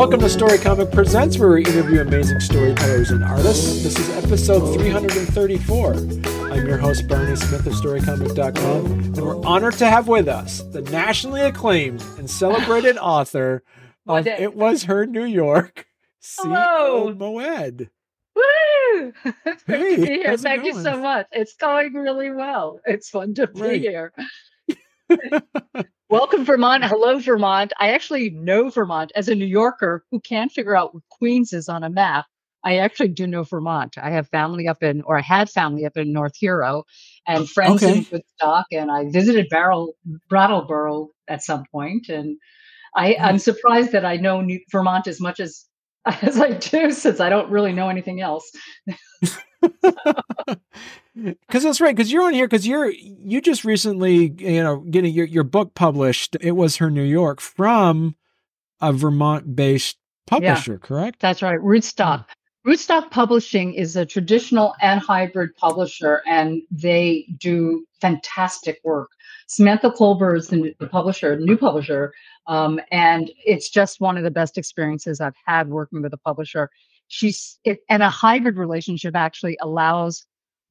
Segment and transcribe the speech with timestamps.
[0.00, 3.82] Welcome to Story Comic Presents, where we interview amazing storytellers and artists.
[3.82, 5.92] This is episode 334.
[6.50, 10.80] I'm your host, Barney Smith of StoryComic.com, and we're honored to have with us the
[10.80, 13.62] nationally acclaimed and celebrated author
[14.10, 15.86] Oh, of It Was Her New York,
[16.38, 17.14] Hello.
[17.14, 17.88] Moed.
[18.36, 19.12] Woo!
[19.66, 20.30] Hey, here.
[20.30, 21.26] how's it Thank you so much.
[21.32, 22.80] It's going really well.
[22.86, 23.82] It's fun to be Great.
[23.82, 24.12] here.
[26.10, 26.84] Welcome, Vermont.
[26.84, 27.72] Hello, Vermont.
[27.78, 31.68] I actually know Vermont as a New Yorker who can't figure out where Queens is
[31.68, 32.26] on a map.
[32.64, 33.96] I actually do know Vermont.
[33.98, 36.84] I have family up in, or I had family up in North Hero
[37.26, 37.98] and friends Okay.
[37.98, 39.86] in Woodstock, and I visited Barre,
[40.28, 41.64] Brattleboro at some.
[42.10, 42.36] And
[42.96, 43.24] I, mm-hmm.
[43.24, 45.64] I'm surprised that I know New, Vermont as much as
[46.22, 48.50] as I do, since I don't really know anything else.
[51.14, 51.94] Because that's right.
[51.94, 52.46] Because you're on here.
[52.46, 56.36] Because you're you just recently, you know, getting your your book published.
[56.40, 58.14] It was her New York from
[58.80, 61.20] a Vermont-based publisher, correct?
[61.20, 62.24] That's right, Rootstock.
[62.24, 62.32] Hmm.
[62.66, 69.08] Rootstock Publishing is a traditional and hybrid publisher, and they do fantastic work.
[69.46, 72.12] Samantha Kolber is the, the publisher, new publisher,
[72.48, 76.68] um, and it's just one of the best experiences I've had working with a publisher.
[77.08, 80.26] She's it, and a hybrid relationship actually allows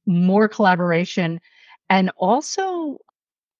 [0.06, 1.40] more collaboration
[1.88, 2.98] and also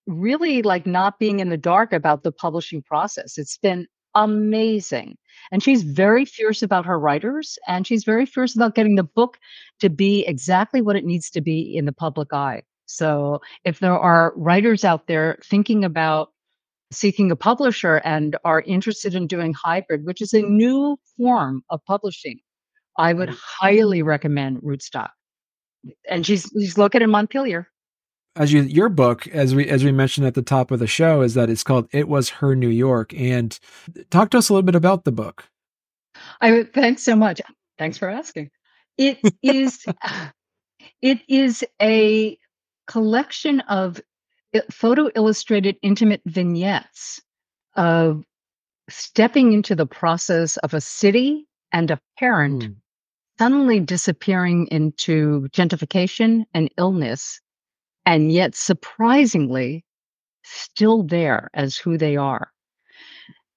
[0.06, 3.38] really like not being in the dark about the publishing process.
[3.38, 5.16] It's been amazing.
[5.52, 9.38] And she's very fierce about her writers and she's very fierce about getting the book
[9.80, 12.62] to be exactly what it needs to be in the public eye.
[12.86, 16.30] So if there are writers out there thinking about
[16.92, 21.84] seeking a publisher and are interested in doing hybrid, which is a new form of
[21.84, 22.40] publishing,
[22.98, 23.38] I would mm.
[23.38, 25.10] highly recommend Rootstock.
[26.08, 27.69] And she's she's located in Montpelier.
[28.40, 31.20] As you your book, as we as we mentioned at the top of the show,
[31.20, 33.58] is that it's called "It Was Her New York." And
[34.08, 35.44] talk to us a little bit about the book.
[36.40, 37.42] I would- thanks so much.
[37.76, 38.50] Thanks for asking.
[38.96, 39.84] It is
[41.02, 42.38] it is a
[42.86, 44.00] collection of
[44.70, 47.20] photo illustrated intimate vignettes
[47.76, 48.24] of
[48.88, 52.72] stepping into the process of a city and a parent Hmm.
[53.38, 57.42] suddenly disappearing into gentrification and illness
[58.10, 59.84] and yet surprisingly
[60.42, 62.50] still there as who they are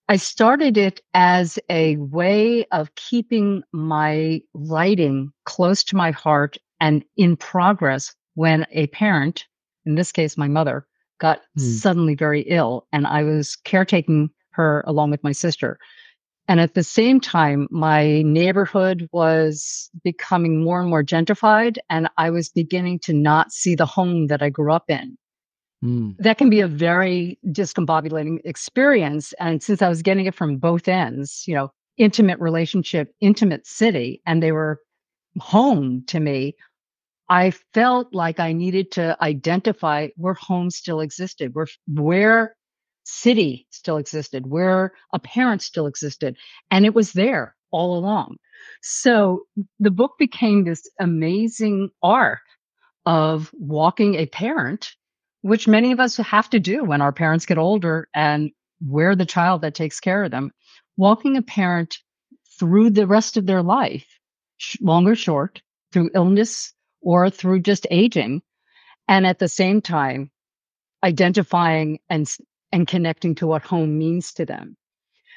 [0.09, 7.03] I started it as a way of keeping my writing close to my heart and
[7.15, 9.45] in progress when a parent,
[9.85, 10.85] in this case, my mother,
[11.19, 11.61] got Hmm.
[11.63, 15.79] suddenly very ill and I was caretaking her along with my sister.
[16.47, 22.29] And at the same time, my neighborhood was becoming more and more gentrified, and I
[22.31, 25.17] was beginning to not see the home that I grew up in
[25.81, 26.11] Hmm.
[26.17, 29.33] that can be a very discombobulating experience.
[29.33, 34.21] And since I was getting it from both ends, you know, intimate relationship, intimate city,
[34.25, 34.79] and they were
[35.39, 36.55] home to me,
[37.29, 42.55] I felt like I needed to identify where home still existed, where where
[43.03, 46.37] city still existed, where a parent still existed.
[46.71, 48.37] And it was there all along.
[48.81, 49.43] So
[49.79, 52.41] the book became this amazing arc
[53.05, 54.95] of walking a parent
[55.43, 58.49] which many of us have to do when our parents get older and
[58.85, 60.51] we're the child that takes care of them.
[60.95, 61.97] Walking a parent
[62.57, 64.07] through the rest of their life,
[64.79, 65.61] long or short,
[65.91, 68.41] through illness or through just aging,
[69.09, 70.31] and at the same time,
[71.03, 72.33] identifying and,
[72.73, 74.75] and connecting to what home means to them.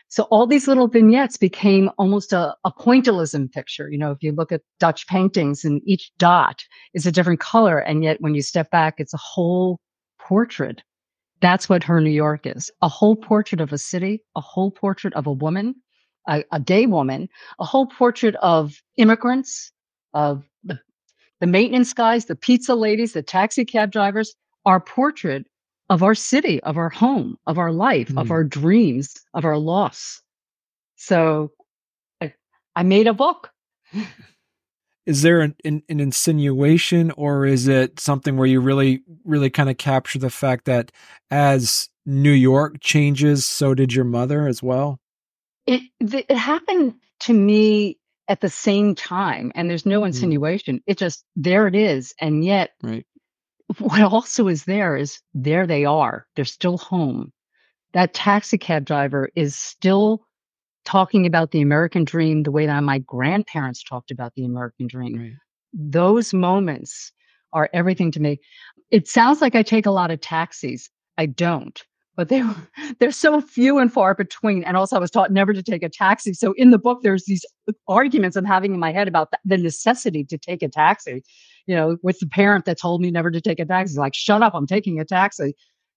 [0.09, 3.91] So all these little vignettes became almost a, a pointillism picture.
[3.91, 6.65] You know, if you look at Dutch paintings and each dot
[6.95, 9.81] is a different color, and yet when you step back, it's a whole
[10.19, 10.83] portrait.
[11.41, 15.13] That's what her New York is a whole portrait of a city, a whole portrait
[15.15, 15.75] of a woman,
[16.27, 17.29] a, a gay woman,
[17.61, 19.73] a whole portrait of immigrants,
[20.15, 20.79] of the,
[21.41, 24.35] the maintenance guys, the pizza ladies, the taxi cab drivers,
[24.65, 25.47] our portrait
[25.89, 28.31] of our city, of our home, of our life, of Mm.
[28.31, 30.23] our dreams, of our loss.
[30.97, 31.53] So
[32.21, 32.35] I,
[32.75, 33.51] I made a book.
[35.07, 39.71] Is there an, an, an insinuation, or is it something where you really, really kind
[39.71, 40.91] of capture the fact that
[41.31, 44.99] as New York changes, so did your mother as well?
[45.69, 50.07] It, it happened to me at the same time, and there's no Mm.
[50.07, 50.83] insinuation.
[50.89, 52.13] It just, there it is.
[52.21, 53.07] And yet, Right.
[53.79, 56.27] What also is there is there they are.
[56.37, 57.33] They're still home.
[57.93, 60.27] That taxi cab driver is still
[60.85, 65.19] talking about the American dream the way that my grandparents talked about the American dream.
[65.19, 65.33] Right.
[65.73, 67.13] Those moments
[67.53, 68.39] are everything to me.
[68.91, 70.89] It sounds like I take a lot of taxis.
[71.19, 71.83] I don't
[72.17, 72.57] but they were
[72.99, 75.89] they're so few and far between and also i was taught never to take a
[75.89, 79.33] taxi so in the book there's these uh, arguments i'm having in my head about
[79.45, 81.23] the necessity to take a taxi
[81.67, 84.43] you know with the parent that told me never to take a taxi like shut
[84.43, 85.55] up i'm taking a taxi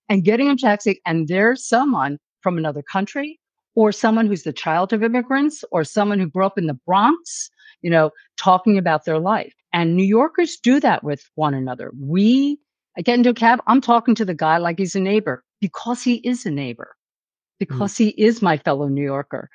[0.07, 3.39] and getting a taxi and there's someone from another country
[3.75, 7.49] or someone who's the child of immigrants or someone who grew up in the bronx
[7.81, 12.57] you know talking about their life and new yorkers do that with one another we
[12.99, 16.03] I get into a cab, I'm talking to the guy like he's a neighbor because
[16.03, 17.59] he is a neighbor, mm.
[17.59, 17.97] because mm.
[17.97, 19.49] he is my fellow New Yorker.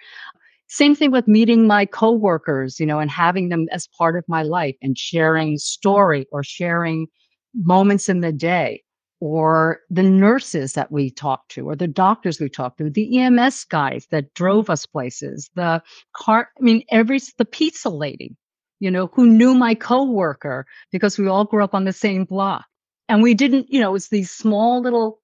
[0.74, 4.42] Same thing with meeting my coworkers, you know, and having them as part of my
[4.42, 7.06] life and sharing story or sharing
[7.54, 8.82] moments in the day
[9.20, 13.62] or the nurses that we talked to or the doctors we talked to, the EMS
[13.66, 15.80] guys that drove us places, the
[16.12, 18.34] car, I mean, every, the pizza lady,
[18.80, 22.64] you know, who knew my coworker because we all grew up on the same block.
[23.08, 25.20] And we didn't, you know, it's these small little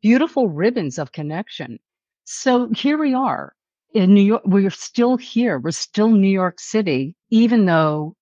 [0.00, 1.80] beautiful ribbons of connection.
[2.24, 3.52] So here we are
[3.92, 4.42] in New York.
[4.44, 5.58] We're still here.
[5.58, 8.14] We're still New York City, even though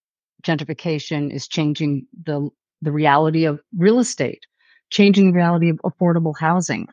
[0.42, 2.48] gentrification is changing the,
[2.82, 4.46] the reality of real estate,
[4.90, 6.88] changing the reality of affordable housing.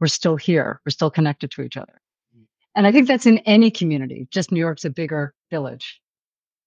[0.00, 0.80] We're still here.
[0.84, 2.00] We're still connected to each other.
[2.74, 6.00] And I think that's in any community, just New York's a bigger village.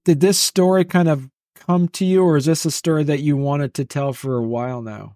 [0.06, 3.38] Did this story kind of come to you, or is this a story that you
[3.38, 5.16] wanted to tell for a while now?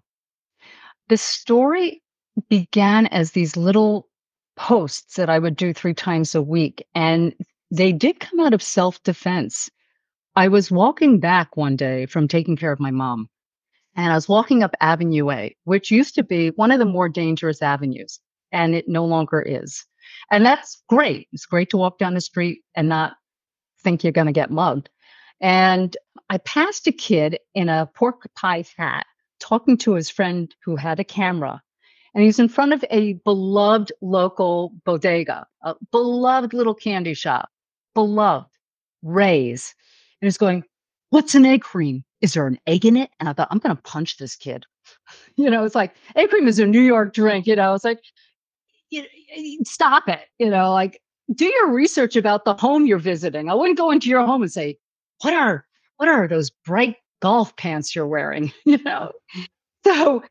[1.08, 2.00] The story
[2.48, 4.08] began as these little
[4.56, 6.86] posts that I would do three times a week.
[6.94, 7.34] And
[7.70, 9.70] they did come out of self defense.
[10.36, 13.28] I was walking back one day from taking care of my mom,
[13.96, 17.08] and I was walking up Avenue A, which used to be one of the more
[17.08, 18.18] dangerous avenues,
[18.50, 19.84] and it no longer is.
[20.30, 21.28] And that's great.
[21.32, 23.14] It's great to walk down the street and not
[23.82, 24.90] think you're going to get mugged.
[25.40, 25.96] And
[26.30, 29.06] I passed a kid in a pork pie hat
[29.40, 31.62] talking to his friend who had a camera
[32.14, 37.48] and he's in front of a beloved local bodega, a beloved little candy shop,
[37.94, 38.48] beloved
[39.02, 39.74] Ray's.
[40.20, 40.64] And he's going,
[41.10, 42.04] What's an egg cream?
[42.20, 43.10] Is there an egg in it?
[43.20, 44.64] And I thought, I'm going to punch this kid.
[45.36, 47.46] you know, it's like egg cream is a New York drink.
[47.46, 48.00] You know, it's like,
[48.90, 49.04] you,
[49.64, 50.22] stop it.
[50.38, 51.00] You know, like
[51.34, 53.48] do your research about the home you're visiting.
[53.48, 54.78] I wouldn't go into your home and say,
[55.22, 55.66] What are
[55.96, 58.52] what are those bright golf pants you're wearing?
[58.64, 59.12] you know.
[59.84, 60.22] So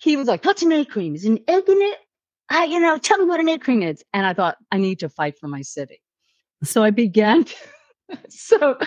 [0.00, 1.14] he was like, "What's an egg cream?
[1.14, 1.98] Is an egg in it?
[2.48, 4.98] I, you know, tell me what an egg cream is." And I thought, I need
[5.00, 6.00] to fight for my city.
[6.64, 7.46] So I began.
[8.28, 8.78] so,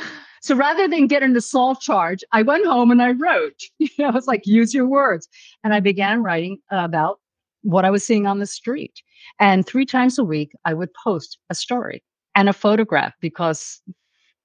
[0.42, 3.62] so rather than get an assault charge, I went home and I wrote.
[3.80, 5.27] You know, it's like use your words,
[5.63, 7.19] and I began writing about
[7.62, 9.01] what I was seeing on the street.
[9.39, 12.04] And three times a week, I would post a story
[12.36, 13.81] and a photograph because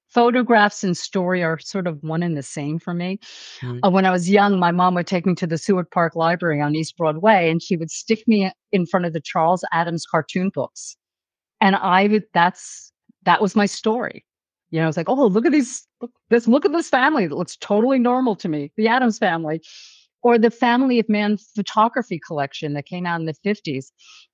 [0.09, 3.19] photographs and story are sort of one and the same for me.
[3.61, 3.79] Mm-hmm.
[3.83, 6.61] Uh, when I was young, my mom would take me to the Seward Park Library
[6.61, 10.49] on East Broadway, and she would stick me in front of the Charles Addams cartoon
[10.49, 10.95] books,
[11.61, 12.23] and I would.
[12.33, 12.91] That's
[13.23, 14.25] that was my story.
[14.71, 15.87] You know, it's like, oh, look at these.
[16.01, 16.47] Look, this.
[16.47, 18.71] Look at this family that looks totally normal to me.
[18.77, 19.61] The Addams family,
[20.21, 23.91] or the Family of Man photography collection that came out in the fifties,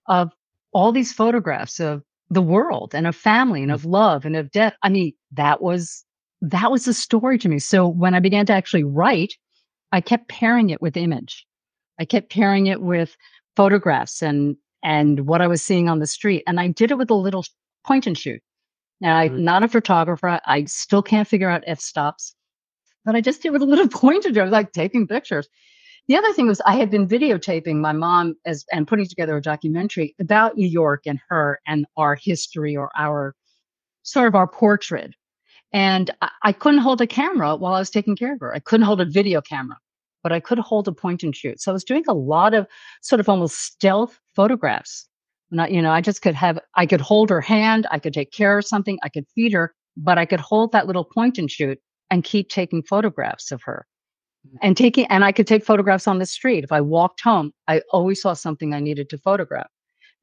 [0.08, 0.32] of
[0.74, 3.92] all these photographs of the world and of family and of mm.
[3.92, 4.76] love and of death.
[4.82, 6.04] I mean, that was
[6.42, 7.60] that was the story to me.
[7.60, 9.34] So when I began to actually write,
[9.92, 11.46] I kept pairing it with image.
[12.00, 13.16] I kept pairing it with
[13.56, 16.44] photographs and and what I was seeing on the street.
[16.46, 17.46] And I did it with a little
[17.86, 18.42] point and shoot.
[19.02, 20.40] Now I'm not a photographer.
[20.46, 22.36] I still can't figure out f stops,
[23.04, 24.42] but I just did with a little point and shoot.
[24.42, 25.48] I was like taking pictures.
[26.08, 29.42] The other thing was I had been videotaping my mom as and putting together a
[29.42, 33.36] documentary about New York and her and our history or our
[34.04, 35.16] sort of our portrait.
[35.74, 38.54] And I, I couldn't hold a camera while I was taking care of her.
[38.54, 39.78] I couldn't hold a video camera,
[40.22, 41.60] but I could hold a point and shoot.
[41.60, 42.68] So I was doing a lot of
[43.02, 45.08] sort of almost stealth photographs.
[45.50, 48.32] Not, you know, I just could have, I could hold her hand, I could take
[48.32, 51.50] care of something, I could feed her, but I could hold that little point and
[51.50, 51.80] shoot
[52.12, 53.88] and keep taking photographs of her
[54.46, 54.58] Mm-hmm.
[54.62, 56.64] and taking and i could take photographs on the street.
[56.64, 59.68] If i walked home i always saw something i needed to photograph.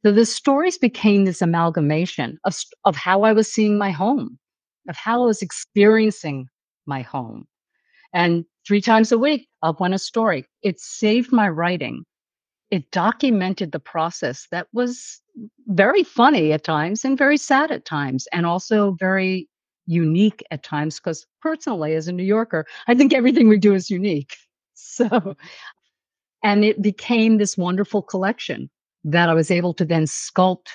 [0.04, 4.38] So the stories became this amalgamation of, of how i was seeing my home
[4.88, 6.46] of how i was experiencing
[6.86, 7.46] my home.
[8.12, 10.46] And three times a week up went a story.
[10.62, 12.04] It saved my writing.
[12.70, 15.20] It documented the process that was
[15.68, 19.48] very funny at times and very sad at times and also very
[19.86, 23.90] unique at times because personally as a new yorker i think everything we do is
[23.90, 24.36] unique
[24.74, 25.34] so
[26.42, 28.70] and it became this wonderful collection
[29.04, 30.68] that i was able to then sculpt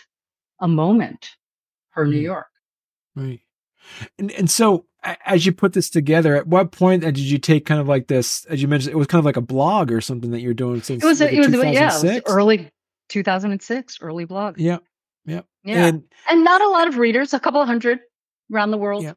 [0.59, 1.29] a moment
[1.93, 2.23] for new mm.
[2.23, 2.47] york
[3.17, 3.39] Right.
[4.19, 4.85] And and so
[5.25, 8.45] as you put this together, at what point did you take kind of like this?
[8.45, 10.81] As you mentioned, it was kind of like a blog or something that you're doing
[10.83, 11.19] since it was.
[11.19, 12.69] Like it was yeah, it was early
[13.09, 14.59] 2006, early blog.
[14.59, 14.77] Yeah,
[15.25, 17.99] yeah, yeah, and, and not a lot of readers, a couple of hundred
[18.53, 19.03] around the world.
[19.03, 19.13] Yeah.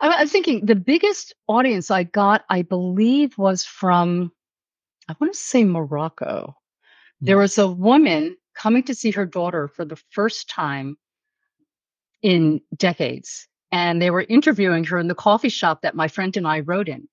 [0.00, 4.32] I was thinking the biggest audience I got, I believe, was from
[5.08, 6.54] I want to say Morocco.
[7.20, 7.42] There hmm.
[7.42, 10.96] was a woman coming to see her daughter for the first time
[12.22, 16.46] in decades and they were interviewing her in the coffee shop that my friend and
[16.46, 17.08] I wrote in.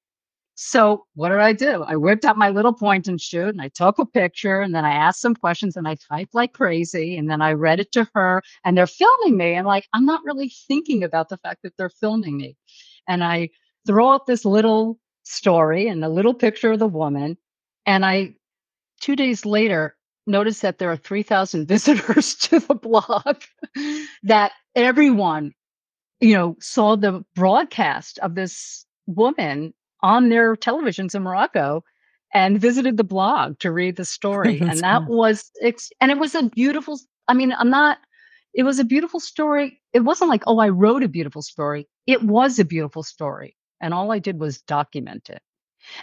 [0.56, 1.84] So what did I do?
[1.84, 4.86] I whipped out my little point and shoot and I took a picture and then
[4.86, 8.08] I asked some questions and I typed like crazy and then I read it to
[8.14, 11.74] her and they're filming me and like I'm not really thinking about the fact that
[11.78, 12.56] they're filming me.
[13.08, 13.50] And I
[13.86, 17.38] throw out this little story and a little picture of the woman
[17.86, 18.36] and I
[19.02, 19.96] 2 days later
[20.28, 23.42] notice that there are 3000 visitors to the blog
[24.24, 25.54] that everyone
[26.22, 29.74] you know, saw the broadcast of this woman
[30.06, 31.84] on their televisions in Morocco
[32.32, 34.60] and visited the blog to read the story.
[34.62, 35.18] and that cool.
[35.18, 35.52] was,
[36.00, 37.98] and it was a beautiful, I mean, I'm not,
[38.54, 39.82] it was a beautiful story.
[39.94, 41.88] It wasn't like, oh, I wrote a beautiful story.
[42.06, 43.58] It was a beautiful story.
[43.82, 45.42] And all I did was document it.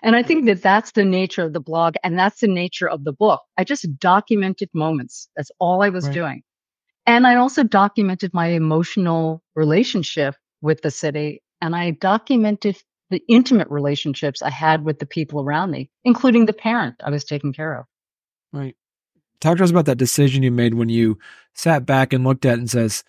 [0.03, 3.05] And I think that that's the nature of the blog and that's the nature of
[3.05, 3.43] the book.
[3.57, 5.29] I just documented moments.
[5.37, 6.15] That's all I was right.
[6.15, 6.43] doing.
[7.07, 11.43] And I also documented my emotional relationship with the city.
[11.61, 12.77] And I documented
[13.13, 17.25] the intimate relationships I had with the people around me, including the parent I was
[17.25, 17.85] taking care of.
[18.53, 18.75] Right.
[19.41, 21.19] Talk to us about that decision you made when you
[21.55, 23.05] sat back and looked at it and says,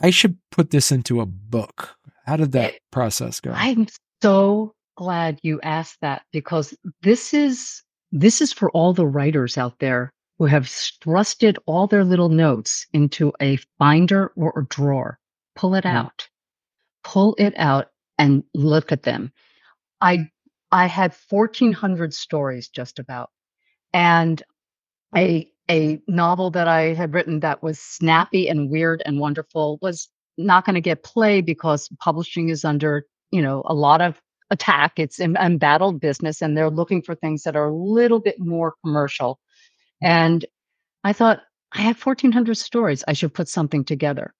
[0.00, 1.96] I should put this into a book.
[2.26, 3.52] How did that it, process go?
[3.52, 3.86] I'm
[4.22, 9.78] so glad you asked that because this is this is for all the writers out
[9.78, 15.18] there who have thrusted all their little notes into a binder or a drawer.
[15.56, 16.28] Pull it out.
[17.02, 17.88] Pull it out
[18.18, 19.32] and look at them.
[20.00, 20.28] I
[20.70, 23.30] I had 1400 stories just about
[23.92, 24.42] and
[25.16, 30.08] a a novel that I had written that was snappy and weird and wonderful was
[30.38, 34.20] not going to get play because publishing is under, you know, a lot of
[34.50, 34.92] attack.
[34.96, 38.74] It's an embattled business and they're looking for things that are a little bit more
[38.82, 39.38] commercial.
[40.02, 40.44] And
[41.04, 41.40] I thought,
[41.72, 43.04] I have 1,400 stories.
[43.06, 44.32] I should put something together.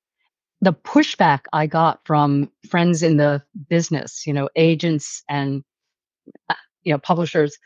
[0.61, 5.63] The pushback I got from friends in the business, you know, agents and,
[6.49, 7.57] uh, you know, publishers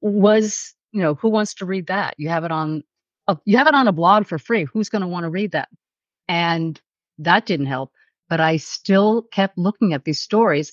[0.00, 2.14] was, you know, who wants to read that?
[2.18, 2.82] You have it on,
[3.28, 4.64] a, you have it on a blog for free.
[4.64, 5.68] Who's going to want to read that?
[6.28, 6.80] And
[7.18, 7.92] that didn't help.
[8.28, 10.72] But I still kept looking at these stories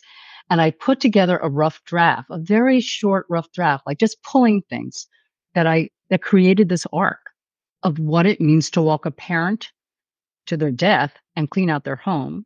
[0.49, 4.63] and I put together a rough draft, a very short, rough draft, like just pulling
[4.63, 5.07] things
[5.53, 7.19] that I that created this arc
[7.83, 9.71] of what it means to walk a parent
[10.49, 12.45] to their death and clean out their home,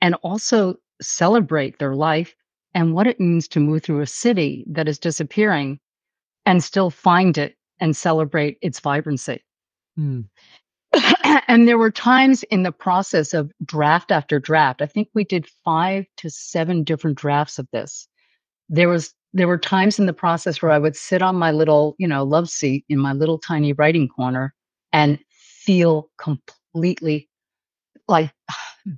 [0.00, 2.34] and also celebrate their life
[2.74, 5.80] and what it means to move through a city that is disappearing
[6.46, 9.42] and still find it and celebrate its vibrancy.
[9.98, 10.26] Mm.
[11.48, 15.46] and there were times in the process of draft after draft, I think we did
[15.64, 18.08] five to seven different drafts of this.
[18.68, 21.94] There was there were times in the process where I would sit on my little,
[21.98, 24.52] you know, love seat in my little tiny writing corner
[24.92, 27.28] and feel completely
[28.10, 28.32] like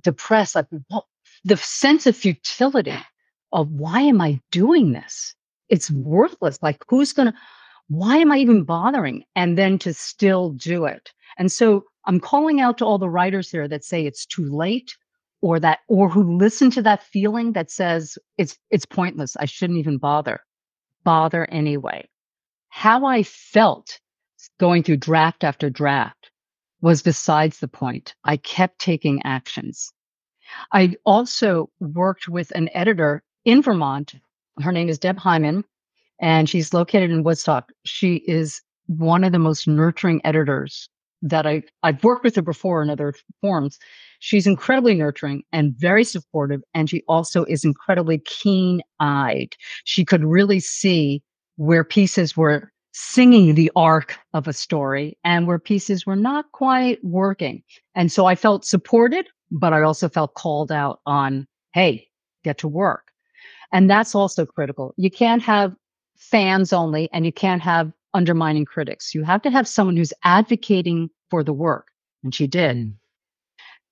[0.01, 0.67] depressed, like
[1.45, 2.97] the sense of futility
[3.51, 5.35] of why am I doing this?
[5.69, 6.59] It's worthless.
[6.61, 7.33] Like who's to,
[7.87, 9.23] why am I even bothering?
[9.35, 11.11] And then to still do it.
[11.37, 14.95] And so I'm calling out to all the writers here that say it's too late
[15.43, 19.77] or that or who listen to that feeling that says it's it's pointless i shouldn't
[19.77, 20.39] even bother
[21.03, 22.07] bother anyway
[22.69, 23.99] how i felt
[24.59, 26.22] going through draft after draft
[26.83, 29.91] was besides the point i kept taking actions
[30.71, 34.13] i also worked with an editor in vermont
[34.61, 35.63] her name is deb hyman
[36.21, 40.87] and she's located in woodstock she is one of the most nurturing editors
[41.23, 43.79] that I, I've worked with her before in other forms.
[44.19, 46.61] She's incredibly nurturing and very supportive.
[46.73, 49.55] And she also is incredibly keen eyed.
[49.85, 51.23] She could really see
[51.55, 57.03] where pieces were singing the arc of a story and where pieces were not quite
[57.03, 57.63] working.
[57.95, 62.07] And so I felt supported, but I also felt called out on, hey,
[62.43, 63.07] get to work.
[63.71, 64.93] And that's also critical.
[64.97, 65.75] You can't have
[66.17, 69.15] fans only and you can't have undermining critics.
[69.15, 71.87] You have to have someone who's advocating for the work.
[72.23, 72.77] And she did.
[72.77, 72.93] Mm.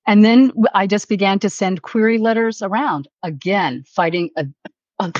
[0.07, 4.45] And then I just began to send query letters around again, fighting a,
[4.99, 5.11] a, a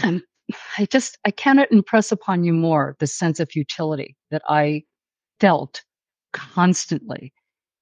[0.77, 4.84] I just, I cannot impress upon you more the sense of futility that I
[5.39, 5.84] felt
[6.34, 7.34] constantly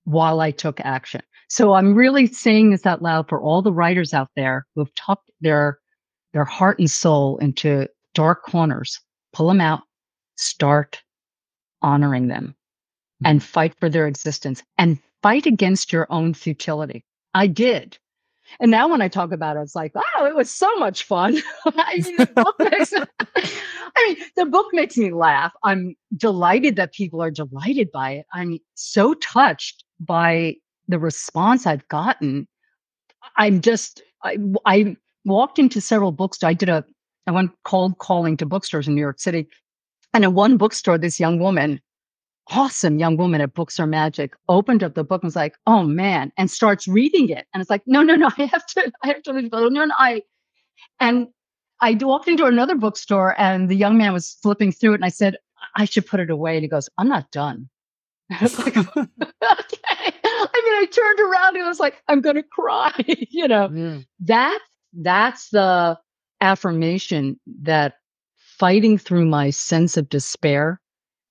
[0.05, 1.21] while I took action.
[1.49, 4.93] So I'm really saying this out loud for all the writers out there who have
[4.95, 5.79] tucked their
[6.33, 8.99] their heart and soul into dark corners.
[9.33, 9.81] Pull them out,
[10.35, 11.01] start
[11.81, 12.55] honoring them
[13.23, 13.45] and mm-hmm.
[13.45, 17.03] fight for their existence and fight against your own futility.
[17.33, 17.97] I did.
[18.60, 21.38] And now when I talk about it, it's like, oh, it was so much fun.
[21.65, 22.94] I, mean, the book makes,
[23.36, 25.53] I mean, the book makes me laugh.
[25.63, 28.25] I'm delighted that people are delighted by it.
[28.34, 30.56] I'm so touched by
[30.88, 32.48] the response I've gotten.
[33.38, 36.50] I'm just, I, I walked into several bookstores.
[36.50, 36.84] I did a,
[37.27, 39.48] I went cold calling to bookstores in New York City.
[40.13, 41.79] And in one bookstore, this young woman
[42.50, 45.84] awesome young woman at Books Are Magic opened up the book and was like, oh
[45.84, 47.46] man, and starts reading it.
[47.53, 49.88] And it's like, no, no, no, I have to, I have to read No, no,
[49.98, 50.24] I,
[51.00, 51.27] and
[51.82, 55.10] I walked into another bookstore and the young man was flipping through it and I
[55.10, 55.38] said,
[55.75, 56.56] I should put it away.
[56.56, 57.70] And he goes, I'm not done.
[58.32, 58.98] I was like, okay.
[59.01, 62.94] I mean, I turned around and I was like, I'm going to cry.
[63.08, 64.00] you know, yeah.
[64.22, 64.60] that,
[64.94, 65.98] that's the
[66.41, 67.96] affirmation that
[68.38, 70.79] fighting through my sense of despair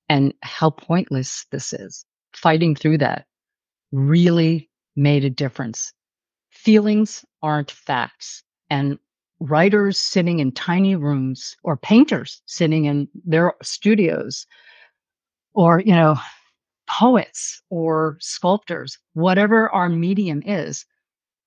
[0.09, 2.05] and how pointless this is.
[2.35, 3.27] Fighting through that
[3.93, 5.93] really made a difference.
[6.51, 8.43] Feelings aren't facts.
[8.71, 8.99] And
[9.41, 14.47] writers sitting in tiny rooms or painters sitting in their studios
[15.55, 16.17] or, you know,
[16.87, 20.85] poets or sculptors, whatever our medium is,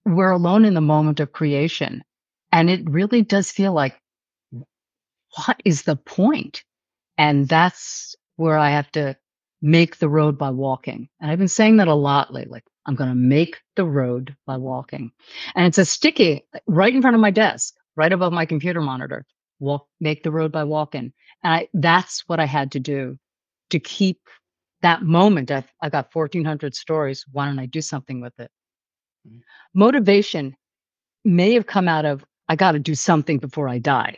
[0.06, 2.04] we're alone in the moment of creation.
[2.52, 4.00] And it really does feel like,
[5.46, 6.64] what is the point?
[7.18, 9.16] And that's where I have to
[9.62, 11.08] make the road by walking.
[11.20, 12.62] And I've been saying that a lot lately.
[12.86, 15.12] I'm going to make the road by walking.
[15.56, 19.26] And it's a sticky right in front of my desk, right above my computer monitor.
[19.60, 21.14] Walk, make the road by walking.
[21.44, 23.20] And I, that's what I had to do
[23.70, 24.20] to keep
[24.82, 25.52] that moment.
[25.52, 27.24] I've, I got 1400 stories.
[27.32, 28.50] Why don't I do something with it?
[29.28, 29.40] Mm-hmm.
[29.76, 30.56] Motivation
[31.24, 34.18] may have come out of, I got to do something before I die,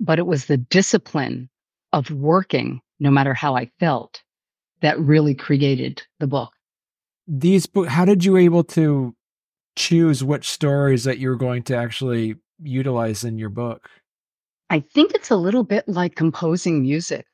[0.00, 1.50] but it was the discipline
[1.92, 4.22] of working no matter how I felt,
[4.80, 6.52] that really created the book.
[7.26, 9.14] These how did you able to
[9.76, 13.88] choose which stories that you're going to actually utilize in your book?
[14.70, 17.26] I think it's a little bit like composing music.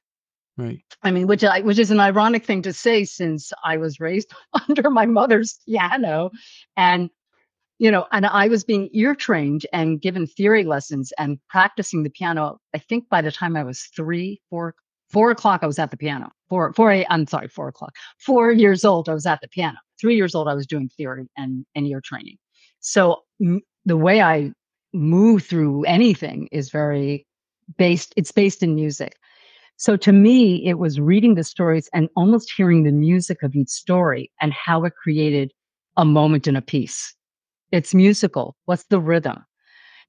[0.57, 0.83] Right.
[1.05, 4.33] I mean, which I, which is an ironic thing to say since I was raised
[4.69, 6.31] under my mother's piano,
[6.77, 7.11] and
[7.79, 12.11] you know, and I was being ear trained and given theory lessons and practicing the
[12.11, 12.59] piano.
[12.75, 14.75] I think by the time I was three, four,
[15.11, 16.31] Four o'clock, I was at the piano.
[16.49, 17.95] Four, four, eight, I'm sorry, four o'clock.
[18.19, 19.79] Four years old, I was at the piano.
[19.99, 22.37] Three years old, I was doing theory and, and ear training.
[22.81, 24.53] So m- the way I
[24.93, 27.27] move through anything is very
[27.79, 29.17] based, it's based in music.
[29.79, 33.69] So to me, it was reading the stories and almost hearing the music of each
[33.69, 35.53] story and how it created
[35.97, 37.15] a moment in a piece.
[37.73, 38.57] It's musical.
[38.65, 39.45] What's the rhythm?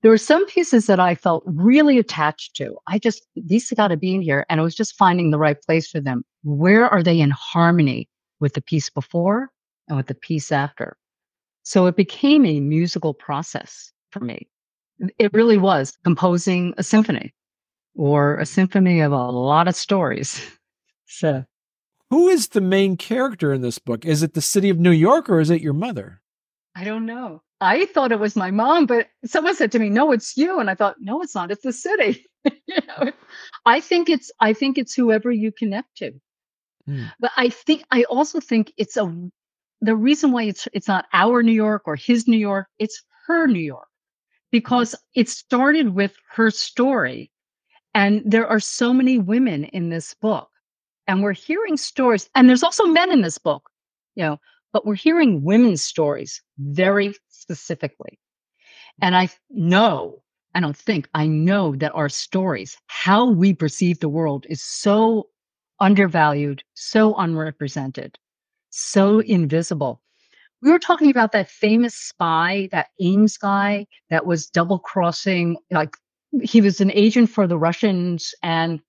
[0.01, 2.77] there were some pieces that I felt really attached to.
[2.87, 4.45] I just, these got to be in here.
[4.49, 6.23] And I was just finding the right place for them.
[6.43, 8.07] Where are they in harmony
[8.39, 9.49] with the piece before
[9.87, 10.95] and with the piece after?
[11.63, 14.47] So it became a musical process for me.
[15.17, 17.33] It really was composing a symphony
[17.95, 20.41] or a symphony of a lot of stories.
[21.05, 21.43] so,
[22.09, 24.03] who is the main character in this book?
[24.05, 26.21] Is it the city of New York or is it your mother?
[26.75, 27.43] I don't know.
[27.61, 30.69] I thought it was my mom, but someone said to me, "No, it's you," and
[30.69, 31.51] I thought, "No, it's not.
[31.51, 33.11] It's the city." you know,
[33.65, 36.11] I think it's I think it's whoever you connect to.
[36.87, 37.11] Mm.
[37.19, 39.29] But I think I also think it's a
[39.81, 42.67] the reason why it's it's not our New York or his New York.
[42.79, 43.87] It's her New York
[44.51, 47.31] because it started with her story,
[47.93, 50.49] and there are so many women in this book,
[51.07, 53.69] and we're hearing stories, and there's also men in this book.
[54.15, 54.37] You know,
[54.73, 57.13] but we're hearing women's stories very
[57.49, 58.19] specifically.
[59.01, 60.21] And I know,
[60.53, 65.29] I don't think, I know that our stories, how we perceive the world is so
[65.79, 68.19] undervalued, so unrepresented,
[68.69, 69.99] so invisible.
[70.61, 75.95] We were talking about that famous spy, that Ames guy that was double crossing, like
[76.43, 78.79] he was an agent for the Russians and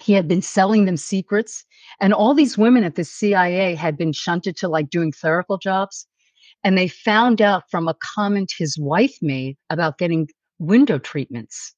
[0.00, 1.64] he had been selling them secrets.
[2.00, 6.06] And all these women at the CIA had been shunted to like doing clerical jobs.
[6.64, 11.74] And they found out from a comment his wife made about getting window treatments.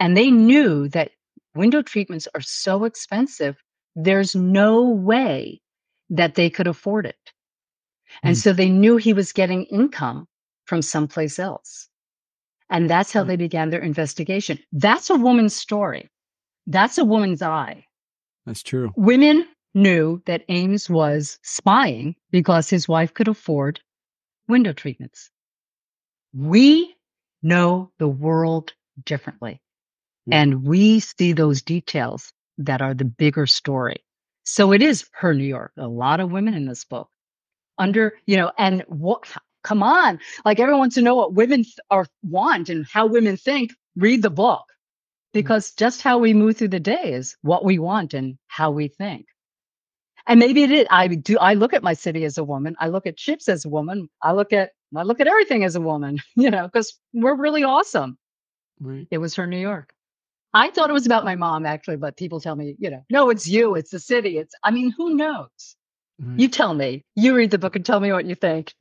[0.00, 1.10] And they knew that
[1.54, 3.56] window treatments are so expensive,
[3.94, 5.60] there's no way
[6.10, 7.32] that they could afford it.
[8.22, 8.40] And mm.
[8.40, 10.26] so they knew he was getting income
[10.64, 11.88] from someplace else.
[12.70, 14.58] And that's how they began their investigation.
[14.72, 16.10] That's a woman's story.
[16.66, 17.84] That's a woman's eye.
[18.46, 18.92] That's true.
[18.96, 23.80] Women knew that Ames was spying because his wife could afford
[24.48, 25.30] window treatments.
[26.34, 26.94] We
[27.42, 28.72] know the world
[29.04, 29.60] differently.
[30.26, 30.42] Yeah.
[30.42, 34.04] And we see those details that are the bigger story.
[34.44, 35.72] So it is her New York.
[35.76, 37.08] A lot of women in this book.
[37.78, 39.26] Under, you know, and what
[39.64, 40.20] come on.
[40.44, 43.72] Like everyone wants to know what women are want and how women think.
[43.96, 44.64] Read the book.
[44.68, 45.32] Mm.
[45.32, 48.88] Because just how we move through the day is what we want and how we
[48.88, 49.26] think.
[50.26, 50.86] And maybe it is.
[50.90, 51.38] I do.
[51.38, 52.76] I look at my city as a woman.
[52.80, 54.08] I look at chips as a woman.
[54.22, 56.18] I look at I look at everything as a woman.
[56.36, 58.18] You know, because we're really awesome.
[58.80, 59.06] Right.
[59.10, 59.92] It was her New York.
[60.52, 63.30] I thought it was about my mom actually, but people tell me, you know, no,
[63.30, 63.74] it's you.
[63.74, 64.38] It's the city.
[64.38, 64.54] It's.
[64.62, 65.76] I mean, who knows?
[66.20, 66.38] right.
[66.38, 67.04] You tell me.
[67.16, 68.72] You read the book and tell me what you think.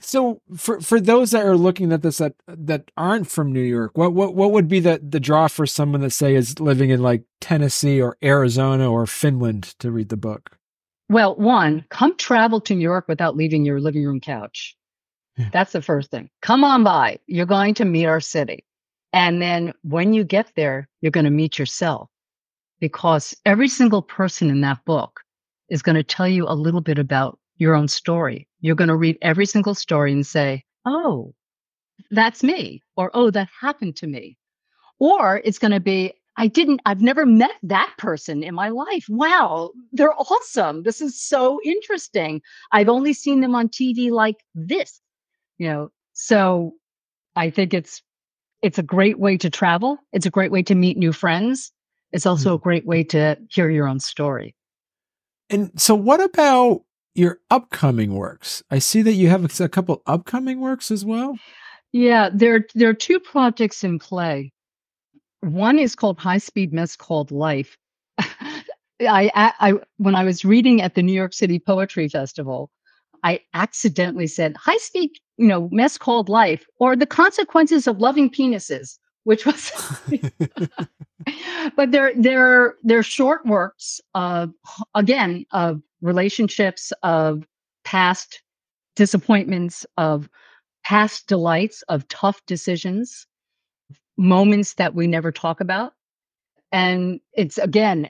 [0.00, 3.96] So for for those that are looking at this that that aren't from New York,
[3.96, 7.02] what what what would be the the draw for someone that say is living in
[7.02, 10.56] like Tennessee or Arizona or Finland to read the book?
[11.08, 14.76] Well, one, come travel to New York without leaving your living room couch.
[15.36, 15.48] Yeah.
[15.52, 16.30] That's the first thing.
[16.40, 17.18] Come on by.
[17.26, 18.64] You're going to meet our city.
[19.12, 22.08] And then when you get there, you're going to meet yourself
[22.80, 25.20] because every single person in that book
[25.68, 28.48] is going to tell you a little bit about your own story.
[28.60, 31.34] You're going to read every single story and say, Oh,
[32.10, 32.82] that's me.
[32.96, 34.36] Or, Oh, that happened to me.
[34.98, 39.06] Or it's going to be, I didn't, I've never met that person in my life.
[39.08, 40.82] Wow, they're awesome.
[40.82, 42.40] This is so interesting.
[42.72, 45.00] I've only seen them on TV like this,
[45.58, 45.90] you know.
[46.12, 46.74] So
[47.36, 48.02] I think it's
[48.62, 49.98] it's a great way to travel.
[50.12, 51.70] It's a great way to meet new friends.
[52.12, 52.54] It's also hmm.
[52.54, 54.54] a great way to hear your own story.
[55.50, 56.82] And so, what about
[57.14, 58.62] your upcoming works?
[58.70, 61.36] I see that you have a couple upcoming works as well.
[61.92, 64.52] Yeah, there there are two projects in play.
[65.40, 67.76] One is called High Speed Mess Called Life.
[69.00, 72.70] I, I, when I was reading at the New York City Poetry Festival,
[73.24, 78.30] I accidentally said high speed, you know, mess called life or the consequences of loving
[78.30, 79.72] penises, which was
[81.76, 84.52] but they're they're they're short works of
[84.94, 87.46] again of relationships of
[87.84, 88.42] past
[88.96, 90.28] disappointments of
[90.84, 93.26] past delights of tough decisions
[94.16, 95.92] moments that we never talk about
[96.70, 98.08] and it's again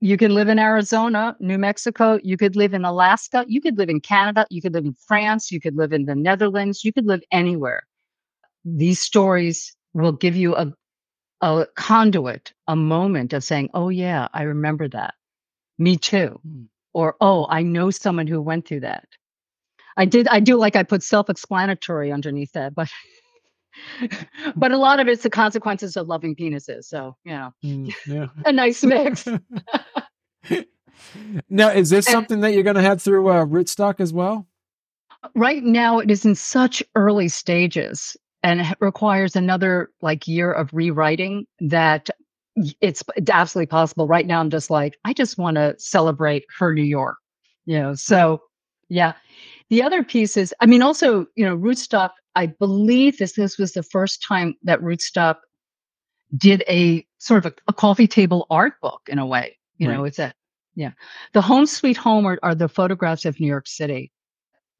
[0.00, 3.88] you can live in Arizona, New Mexico, you could live in Alaska, you could live
[3.88, 7.06] in Canada, you could live in France, you could live in the Netherlands, you could
[7.06, 7.82] live anywhere.
[8.64, 10.72] These stories will give you a
[11.40, 15.14] a conduit, a moment of saying, "Oh yeah, I remember that.
[15.78, 16.64] Me too." Hmm.
[16.94, 19.06] Or, "Oh, I know someone who went through that."
[19.96, 22.88] I did I do like I put self-explanatory underneath that, but
[24.56, 26.84] but a lot of it's the consequences of loving penises.
[26.84, 28.26] So, you know, Mm, yeah.
[28.46, 29.26] a nice mix.
[31.50, 34.46] now, is this something that you're going to have through uh, Rootstock as well?
[35.34, 40.70] right now it is in such early stages and it requires another like year of
[40.72, 42.08] rewriting that
[42.80, 44.06] it's it's absolutely possible.
[44.06, 47.16] Right now i'm just like i just want to celebrate her new york
[47.66, 48.40] you know so
[48.90, 49.12] yeah.
[49.70, 53.72] The other piece is i mean also you know rootstock i believe this this was
[53.72, 55.36] the first time that rootstock
[56.36, 60.04] did a sort of a, a coffee table art book in a way you know
[60.04, 60.32] it's a
[60.74, 60.92] yeah.
[61.32, 64.12] The home sweet home are, are the photographs of new york city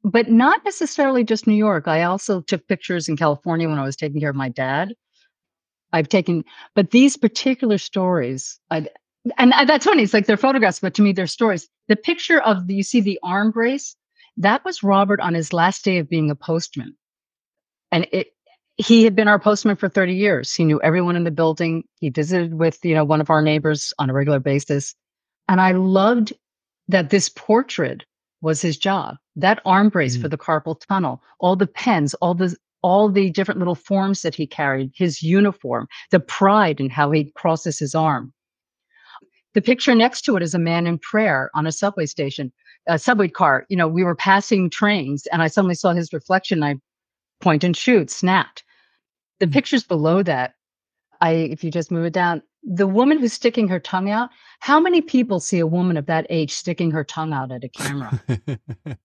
[0.03, 1.87] but not necessarily just New York.
[1.87, 4.93] I also took pictures in California when I was taking care of my dad.
[5.91, 6.43] I've taken,
[6.75, 8.87] but these particular stories, I,
[9.37, 10.03] and that's funny.
[10.03, 11.67] It's like they're photographs, but to me, they're stories.
[11.87, 13.95] The picture of the, you see the arm brace,
[14.37, 16.95] that was Robert on his last day of being a postman.
[17.91, 18.27] And it,
[18.77, 20.53] he had been our postman for 30 years.
[20.53, 21.83] He knew everyone in the building.
[21.99, 24.95] He visited with, you know, one of our neighbors on a regular basis.
[25.49, 26.31] And I loved
[26.87, 28.05] that this portrait
[28.41, 29.15] was his job.
[29.35, 30.21] That arm brace Mm.
[30.21, 34.33] for the carpal tunnel, all the pens, all the all the different little forms that
[34.35, 38.31] he carried, his uniform, the pride in how he crosses his arm.
[39.53, 42.53] The picture next to it is a man in prayer on a subway station,
[42.87, 43.65] a subway car.
[43.69, 46.63] You know, we were passing trains and I suddenly saw his reflection.
[46.63, 46.75] I
[47.41, 48.63] point and shoot, snapped.
[49.39, 49.53] The Mm.
[49.53, 50.53] pictures below that,
[51.19, 54.79] I if you just move it down, the woman who's sticking her tongue out, how
[54.79, 58.21] many people see a woman of that age sticking her tongue out at a camera?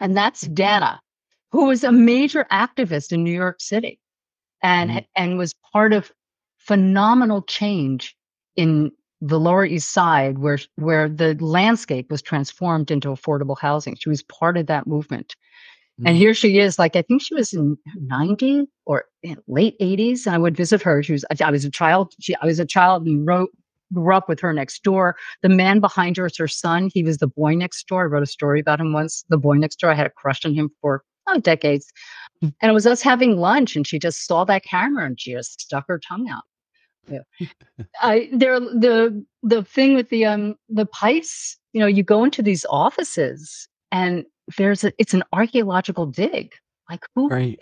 [0.00, 1.00] and that's Dana,
[1.50, 3.98] who was a major activist in New York City
[4.62, 5.06] and Mhm.
[5.16, 6.12] and was part of
[6.58, 8.16] phenomenal change
[8.56, 13.96] in the Lower East Side where where the landscape was transformed into affordable housing.
[13.96, 15.34] She was part of that movement.
[16.04, 16.18] And Mhm.
[16.18, 20.26] here she is, like I think she was in 90 or in late 80s.
[20.26, 21.02] And I would visit her.
[21.02, 22.14] She was I was a child.
[22.20, 23.50] She I was a child and wrote
[23.94, 25.16] grew up with her next door.
[25.42, 26.90] The man behind her is her son.
[26.92, 28.02] He was the boy next door.
[28.02, 29.24] I wrote a story about him once.
[29.28, 29.90] The boy next door.
[29.90, 31.90] I had a crush on him for oh, decades.
[32.40, 32.48] Hmm.
[32.60, 35.60] And it was us having lunch, and she just saw that camera and she just
[35.60, 36.44] stuck her tongue out.
[37.10, 37.20] Yeah.
[38.00, 42.42] I there the the thing with the um the pipes, you know, you go into
[42.42, 44.24] these offices and
[44.56, 46.54] there's a it's an archaeological dig.
[46.90, 47.60] Like who right.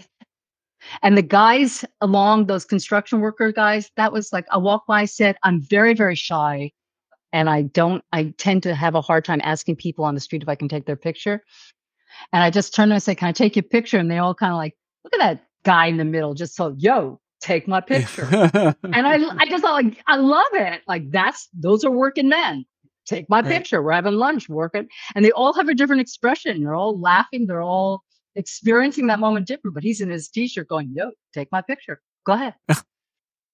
[1.02, 5.36] And the guys along those construction worker guys, that was like I walked by, said,
[5.42, 6.72] I'm very, very shy.
[7.32, 10.42] And I don't, I tend to have a hard time asking people on the street
[10.42, 11.42] if I can take their picture.
[12.32, 13.98] And I just turned and I said, Can I take your picture?
[13.98, 16.74] And they all kind of like, look at that guy in the middle, just so,
[16.78, 18.28] yo, take my picture.
[18.32, 20.82] and I I just thought like, I love it.
[20.86, 22.64] Like that's those are working men.
[23.06, 23.48] Take my right.
[23.48, 23.82] picture.
[23.82, 24.88] We're having lunch, working.
[25.14, 26.62] And they all have a different expression.
[26.62, 27.46] They're all laughing.
[27.46, 28.02] They're all
[28.36, 32.00] experiencing that moment different, but he's in his t-shirt going, yo, take my picture.
[32.24, 32.54] Go ahead.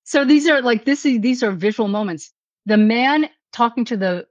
[0.05, 2.33] so these are like this is these are visual moments.
[2.67, 4.27] The man talking to the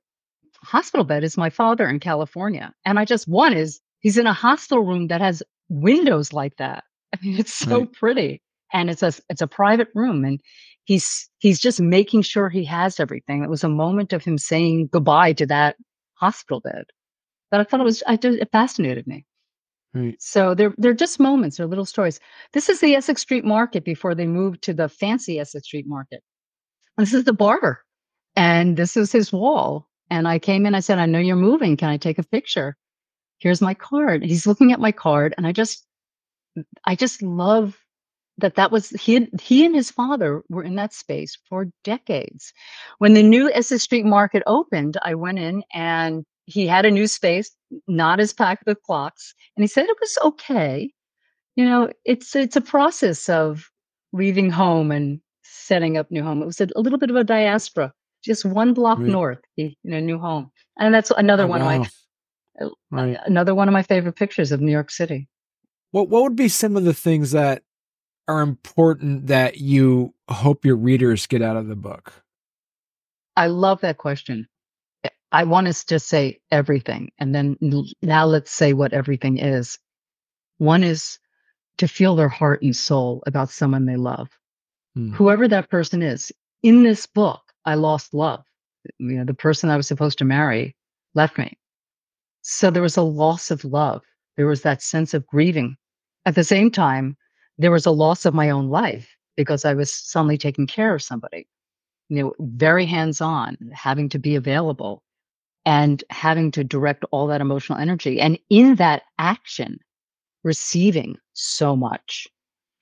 [0.63, 2.73] hospital bed is my father in California.
[2.86, 6.84] And I just one is he's in a hospital room that has windows like that.
[7.13, 7.93] I mean, it's so right.
[7.93, 8.41] pretty.
[8.73, 10.23] And it's a it's a private room.
[10.23, 10.39] And
[10.85, 13.43] he's he's just making sure he has everything.
[13.43, 15.75] It was a moment of him saying goodbye to that
[16.15, 16.85] hospital bed.
[17.49, 19.25] But I thought it was I did, it fascinated me.
[19.93, 20.15] Right.
[20.21, 22.19] So they're they're just moments, they're little stories.
[22.53, 26.23] This is the Essex Street Market before they moved to the fancy Essex Street Market.
[26.97, 27.83] This is the barber,
[28.35, 29.89] and this is his wall.
[30.09, 31.77] And I came in, I said, I know you're moving.
[31.77, 32.75] Can I take a picture?
[33.39, 34.23] Here's my card.
[34.23, 35.85] He's looking at my card, and I just
[36.85, 37.77] I just love
[38.41, 42.54] that that was he he and his father were in that space for decades.
[42.97, 47.08] When the new Essex Street Market opened, I went in and he had a new
[47.08, 47.51] space,
[47.88, 50.91] not as packed with clocks, and he said it was okay.
[51.56, 53.69] You know, it's it's a process of
[54.13, 56.41] leaving home and setting up new home.
[56.41, 60.01] It was a, a little bit of a diaspora, just one block north, in a
[60.01, 61.82] new home, and that's another oh, one wow.
[61.82, 61.91] of
[62.60, 63.17] my uh, right.
[63.25, 65.27] another one of my favorite pictures of New York City.
[65.91, 67.63] What what would be some of the things that
[68.27, 72.13] are important that you hope your readers get out of the book?
[73.36, 74.47] I love that question.
[75.31, 77.12] I want us to say everything.
[77.17, 77.57] And then
[78.01, 79.79] now let's say what everything is.
[80.57, 81.19] One is
[81.77, 84.29] to feel their heart and soul about someone they love,
[84.95, 85.13] hmm.
[85.13, 86.31] whoever that person is.
[86.63, 88.43] In this book, I lost love.
[88.99, 90.75] You know, the person I was supposed to marry
[91.15, 91.57] left me.
[92.41, 94.01] So there was a loss of love.
[94.36, 95.75] There was that sense of grieving.
[96.25, 97.17] At the same time,
[97.62, 101.02] there was a loss of my own life because I was suddenly taking care of
[101.02, 101.47] somebody,
[102.10, 105.04] you know, very hands on, having to be available
[105.65, 108.19] and having to direct all that emotional energy.
[108.19, 109.80] And in that action,
[110.43, 112.28] receiving so much.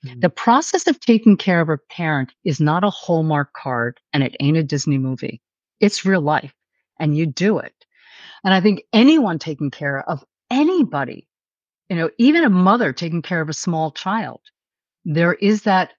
[0.05, 0.21] Mm-hmm.
[0.21, 4.35] The process of taking care of a parent is not a Hallmark card and it
[4.39, 5.41] ain't a Disney movie.
[5.81, 6.53] It's real life
[6.99, 7.73] and you do it.
[8.43, 11.27] And I think anyone taking care of anybody,
[11.89, 14.39] you know, even a mother taking care of a small child,
[15.05, 15.93] there is that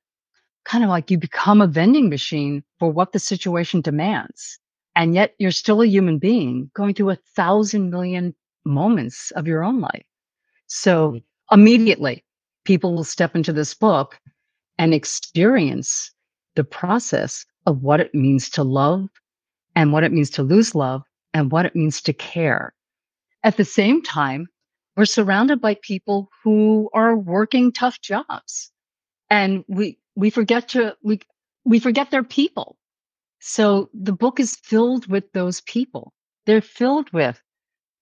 [0.65, 4.59] kind of like you become a vending machine for what the situation demands.
[4.95, 8.35] And yet you're still a human being going through a thousand million
[8.65, 10.05] moments of your own life.
[10.67, 11.55] So mm-hmm.
[11.55, 12.25] immediately
[12.65, 14.19] people will step into this book
[14.79, 16.13] and experience
[16.57, 19.09] the process of what it means to love
[19.77, 22.75] and what it means to lose love and what it means to care.
[23.45, 24.47] At the same time,
[24.97, 28.71] we're surrounded by people who are working tough jobs
[29.31, 31.21] and we, we forget to, we,
[31.65, 32.77] we forget they're people.
[33.41, 36.13] So the book is filled with those people.
[36.47, 37.41] They're filled with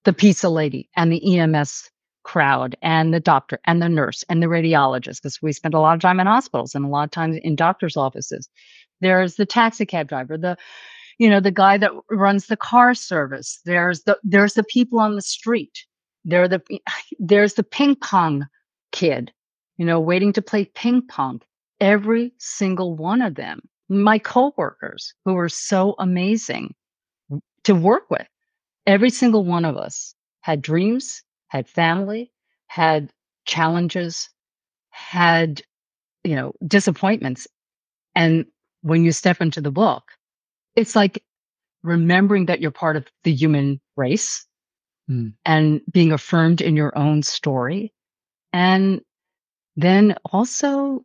[0.05, 1.91] the pizza lady and the EMS
[2.29, 5.95] crowd and the doctor and the nurse and the radiologist because we spend a lot
[5.95, 8.49] of time in hospitals and a lot of times in doctors' offices.
[9.01, 10.57] There's the taxi cab driver, the
[11.19, 13.61] you know the guy that runs the car service.
[13.65, 15.85] There's the there's the people on the street.
[16.25, 16.61] There the
[17.19, 18.47] there's the ping pong
[18.93, 19.33] kid,
[19.79, 21.41] you know, waiting to play ping pong.
[21.81, 26.75] Every single one of them my coworkers who were so amazing
[27.65, 28.27] to work with.
[28.87, 32.31] Every single one of us had dreams, had family,
[32.67, 33.11] had
[33.47, 34.29] challenges,
[34.91, 35.63] had,
[36.25, 37.47] you know, disappointments.
[38.15, 38.47] And
[38.83, 40.05] when you step into the book,
[40.77, 41.23] it's like
[41.83, 44.47] remembering that you're part of the human race
[45.11, 45.33] mm.
[45.45, 47.93] and being affirmed in your own story.
[48.53, 49.01] And
[49.79, 51.05] then also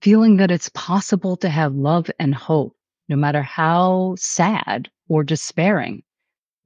[0.00, 2.76] feeling that it's possible to have love and hope,
[3.08, 6.04] no matter how sad or despairing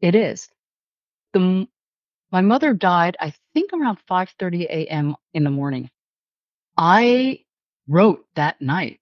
[0.03, 0.51] it is.
[1.33, 1.67] The,
[2.31, 5.17] my mother died, I think around 5:30 a.m.
[5.33, 5.89] in the morning.
[6.77, 7.45] I
[7.89, 9.01] wrote that night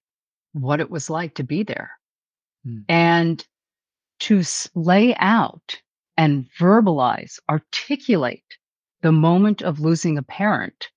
[0.53, 1.91] what it was like to be there.
[2.63, 2.79] Hmm.
[2.87, 3.47] And
[4.19, 4.43] to
[4.75, 5.81] lay out
[6.15, 8.57] and verbalize, articulate
[9.01, 10.89] the moment of losing a parent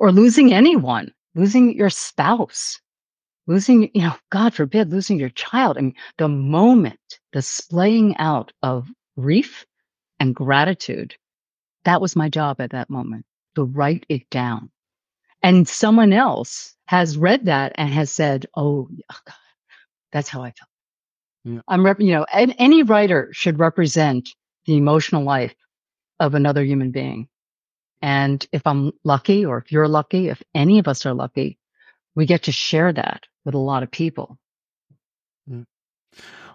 [0.00, 2.80] or losing anyone, losing your spouse,
[3.46, 5.76] losing, you know, God forbid, losing your child.
[5.78, 6.98] I mean, the moment,
[7.34, 9.66] the splaying out of grief
[10.18, 11.14] and gratitude,
[11.84, 14.70] that was my job at that moment to write it down.
[15.42, 18.88] And someone else has read that and has said, Oh,
[19.26, 19.34] God,
[20.12, 20.70] that's how I felt.
[21.44, 21.60] Yeah.
[21.68, 24.30] I'm, rep- you know, any writer should represent
[24.66, 25.54] the emotional life
[26.20, 27.28] of another human being.
[28.02, 31.58] And if I'm lucky, or if you're lucky, if any of us are lucky,
[32.14, 34.38] we get to share that with a lot of people.
[35.48, 35.66] Mm.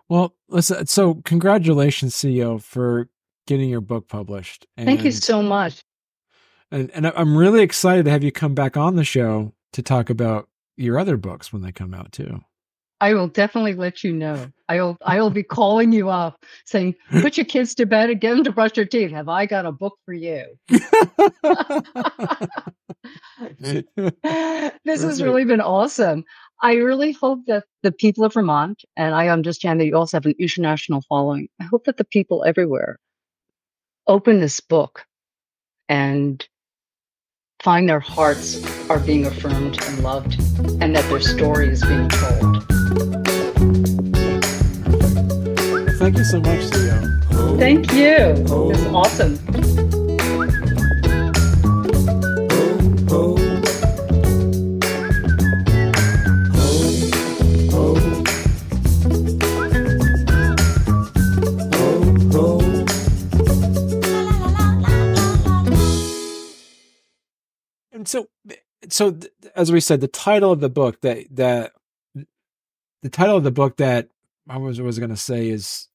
[0.10, 3.10] Well, listen, so congratulations, C.O., for
[3.48, 4.66] getting your book published.
[4.78, 5.84] And, Thank you so much.
[6.72, 10.10] And, and I'm really excited to have you come back on the show to talk
[10.10, 12.42] about your other books when they come out too.
[13.02, 14.48] I will definitely let you know.
[14.70, 18.44] I'll I'll be calling you up saying, "Put your kids to bed and get them
[18.46, 19.12] to brush their teeth.
[19.12, 20.46] Have I got a book for you?"
[23.60, 26.24] this has really been awesome.
[26.62, 30.26] I really hope that the people of Vermont, and I understand that you also have
[30.26, 31.50] an international following.
[31.60, 32.98] I hope that the people everywhere
[34.08, 35.06] open this book
[35.90, 36.48] and
[37.62, 40.40] find their hearts are being affirmed and loved,
[40.82, 42.75] and that their story is being told.
[46.06, 47.58] Thank you so much, CEO.
[47.58, 48.36] Thank you.
[48.70, 49.40] This is awesome.
[67.92, 68.28] And so,
[68.90, 69.18] so
[69.56, 71.74] as we said, the title of the book that that
[72.14, 74.10] the title of the book that
[74.48, 75.88] I was was going to say is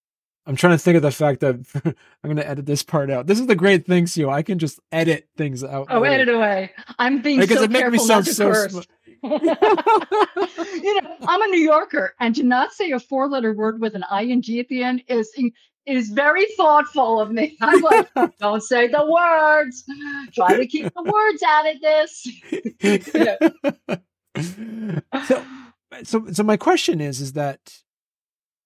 [0.46, 3.26] I'm trying to think of the fact that I'm going to edit this part out.
[3.26, 4.30] This is the great thing, Sue.
[4.30, 5.88] I can just edit things out.
[5.90, 6.22] Oh, later.
[6.22, 6.72] edit away.
[6.98, 8.52] I'm being because so it makes me sound so.
[8.52, 8.80] Sm-
[9.22, 9.38] you
[11.02, 14.42] know, I'm a New Yorker, and to not say a four-letter word with an ing
[14.58, 15.30] at the end is
[15.86, 17.56] is very thoughtful of me.
[17.60, 19.84] I'm like, don't say the words.
[20.32, 22.26] Try to keep the words out of this.
[25.26, 25.44] so,
[26.02, 27.82] so, so my question is, is that